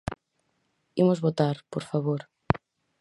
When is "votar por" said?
1.25-1.83